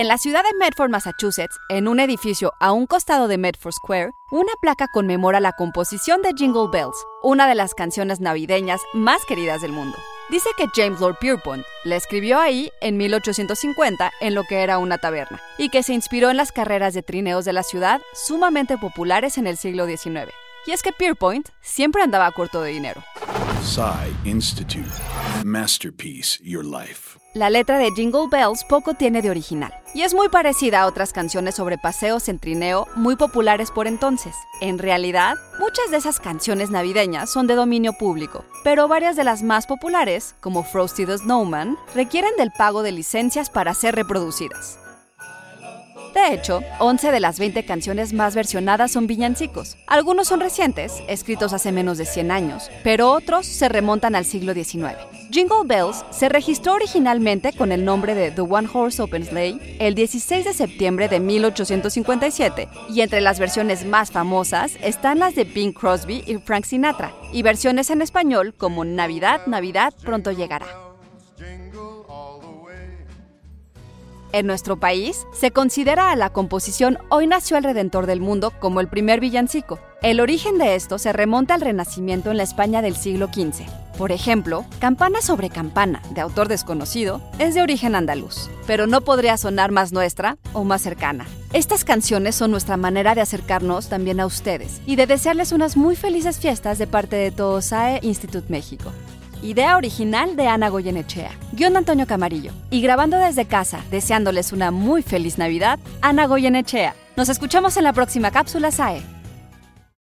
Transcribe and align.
En 0.00 0.08
la 0.08 0.16
ciudad 0.16 0.42
de 0.42 0.56
Medford, 0.58 0.88
Massachusetts, 0.88 1.60
en 1.68 1.86
un 1.86 2.00
edificio 2.00 2.54
a 2.58 2.72
un 2.72 2.86
costado 2.86 3.28
de 3.28 3.36
Medford 3.36 3.74
Square, 3.74 4.12
una 4.30 4.54
placa 4.62 4.88
conmemora 4.88 5.40
la 5.40 5.52
composición 5.52 6.22
de 6.22 6.32
Jingle 6.34 6.68
Bells, 6.72 6.96
una 7.22 7.46
de 7.46 7.54
las 7.54 7.74
canciones 7.74 8.18
navideñas 8.18 8.80
más 8.94 9.26
queridas 9.26 9.60
del 9.60 9.72
mundo. 9.72 9.98
Dice 10.30 10.48
que 10.56 10.68
James 10.74 11.00
Lord 11.00 11.18
Pierpont 11.20 11.66
la 11.84 11.96
escribió 11.96 12.40
ahí 12.40 12.70
en 12.80 12.96
1850 12.96 14.10
en 14.22 14.34
lo 14.34 14.44
que 14.44 14.62
era 14.62 14.78
una 14.78 14.96
taberna 14.96 15.38
y 15.58 15.68
que 15.68 15.82
se 15.82 15.92
inspiró 15.92 16.30
en 16.30 16.38
las 16.38 16.50
carreras 16.50 16.94
de 16.94 17.02
trineos 17.02 17.44
de 17.44 17.52
la 17.52 17.62
ciudad 17.62 18.00
sumamente 18.14 18.78
populares 18.78 19.36
en 19.36 19.46
el 19.46 19.58
siglo 19.58 19.84
XIX. 19.84 20.32
Y 20.64 20.70
es 20.70 20.80
que 20.80 20.92
Pierpont 20.92 21.46
siempre 21.60 22.00
andaba 22.00 22.32
corto 22.32 22.62
de 22.62 22.70
dinero. 22.70 23.04
Institute. 24.24 24.88
Masterpiece 25.44 26.42
Your 26.42 26.64
Life. 26.64 27.19
La 27.32 27.48
letra 27.48 27.78
de 27.78 27.92
Jingle 27.92 28.26
Bells 28.28 28.64
poco 28.64 28.94
tiene 28.94 29.22
de 29.22 29.30
original 29.30 29.72
y 29.94 30.02
es 30.02 30.14
muy 30.14 30.28
parecida 30.28 30.80
a 30.80 30.86
otras 30.86 31.12
canciones 31.12 31.54
sobre 31.54 31.78
paseos 31.78 32.28
en 32.28 32.40
trineo 32.40 32.88
muy 32.96 33.14
populares 33.14 33.70
por 33.70 33.86
entonces. 33.86 34.34
En 34.60 34.80
realidad, 34.80 35.36
muchas 35.60 35.92
de 35.92 35.98
esas 35.98 36.18
canciones 36.18 36.70
navideñas 36.70 37.30
son 37.30 37.46
de 37.46 37.54
dominio 37.54 37.92
público, 37.92 38.44
pero 38.64 38.88
varias 38.88 39.14
de 39.14 39.22
las 39.22 39.44
más 39.44 39.68
populares, 39.68 40.34
como 40.40 40.64
Frosty 40.64 41.06
the 41.06 41.18
Snowman, 41.18 41.78
requieren 41.94 42.34
del 42.36 42.50
pago 42.50 42.82
de 42.82 42.90
licencias 42.90 43.48
para 43.48 43.74
ser 43.74 43.94
reproducidas. 43.94 44.80
De 46.14 46.34
hecho, 46.34 46.62
11 46.80 47.12
de 47.12 47.20
las 47.20 47.38
20 47.38 47.64
canciones 47.64 48.12
más 48.12 48.34
versionadas 48.34 48.90
son 48.90 49.06
villancicos. 49.06 49.76
Algunos 49.86 50.28
son 50.28 50.40
recientes, 50.40 51.02
escritos 51.08 51.52
hace 51.52 51.70
menos 51.70 51.98
de 51.98 52.06
100 52.06 52.30
años, 52.30 52.70
pero 52.82 53.12
otros 53.12 53.46
se 53.46 53.68
remontan 53.68 54.14
al 54.14 54.24
siglo 54.24 54.52
XIX. 54.52 54.96
Jingle 55.30 55.64
Bells 55.64 56.04
se 56.10 56.28
registró 56.28 56.74
originalmente 56.74 57.52
con 57.52 57.70
el 57.70 57.84
nombre 57.84 58.16
de 58.16 58.32
The 58.32 58.40
One 58.40 58.68
Horse 58.72 59.00
Open 59.00 59.24
Sleigh 59.24 59.76
el 59.78 59.94
16 59.94 60.44
de 60.44 60.52
septiembre 60.52 61.08
de 61.08 61.20
1857, 61.20 62.68
y 62.92 63.00
entre 63.02 63.20
las 63.20 63.38
versiones 63.38 63.84
más 63.86 64.10
famosas 64.10 64.76
están 64.82 65.20
las 65.20 65.36
de 65.36 65.44
Bing 65.44 65.72
Crosby 65.72 66.24
y 66.26 66.38
Frank 66.38 66.64
Sinatra, 66.64 67.12
y 67.32 67.42
versiones 67.42 67.90
en 67.90 68.02
español 68.02 68.54
como 68.56 68.84
Navidad, 68.84 69.46
Navidad 69.46 69.94
pronto 70.02 70.32
llegará. 70.32 70.89
En 74.32 74.46
nuestro 74.46 74.78
país, 74.78 75.26
se 75.32 75.50
considera 75.50 76.12
a 76.12 76.16
la 76.16 76.30
composición 76.30 76.98
Hoy 77.08 77.26
nació 77.26 77.56
el 77.56 77.64
Redentor 77.64 78.06
del 78.06 78.20
Mundo 78.20 78.52
como 78.60 78.80
el 78.80 78.86
primer 78.86 79.18
villancico. 79.18 79.80
El 80.02 80.20
origen 80.20 80.56
de 80.56 80.76
esto 80.76 80.98
se 80.98 81.12
remonta 81.12 81.54
al 81.54 81.60
Renacimiento 81.60 82.30
en 82.30 82.36
la 82.36 82.44
España 82.44 82.80
del 82.80 82.94
siglo 82.94 83.26
XV. 83.26 83.64
Por 83.98 84.12
ejemplo, 84.12 84.64
Campana 84.78 85.20
sobre 85.20 85.50
Campana, 85.50 86.00
de 86.10 86.20
autor 86.20 86.46
desconocido, 86.46 87.20
es 87.38 87.54
de 87.54 87.62
origen 87.62 87.96
andaluz, 87.96 88.48
pero 88.68 88.86
no 88.86 89.00
podría 89.00 89.36
sonar 89.36 89.72
más 89.72 89.92
nuestra 89.92 90.38
o 90.52 90.62
más 90.62 90.80
cercana. 90.80 91.26
Estas 91.52 91.84
canciones 91.84 92.36
son 92.36 92.52
nuestra 92.52 92.76
manera 92.76 93.16
de 93.16 93.20
acercarnos 93.20 93.88
también 93.88 94.20
a 94.20 94.26
ustedes 94.26 94.80
y 94.86 94.94
de 94.94 95.06
desearles 95.06 95.50
unas 95.50 95.76
muy 95.76 95.96
felices 95.96 96.38
fiestas 96.38 96.78
de 96.78 96.86
parte 96.86 97.16
de 97.16 97.32
todo 97.32 97.60
SAE 97.60 97.98
Institute 98.02 98.46
México. 98.48 98.92
Idea 99.42 99.78
original 99.78 100.36
de 100.36 100.48
Ana 100.48 100.68
Goyenechea. 100.68 101.30
Guión 101.52 101.76
Antonio 101.76 102.06
Camarillo. 102.06 102.52
Y 102.70 102.82
grabando 102.82 103.16
desde 103.16 103.46
casa, 103.46 103.80
deseándoles 103.90 104.52
una 104.52 104.70
muy 104.70 105.02
feliz 105.02 105.38
Navidad, 105.38 105.78
Ana 106.02 106.26
Goyenechea. 106.26 106.94
Nos 107.16 107.30
escuchamos 107.30 107.76
en 107.78 107.84
la 107.84 107.94
próxima 107.94 108.30
cápsula 108.30 108.70
SAE. 108.70 109.19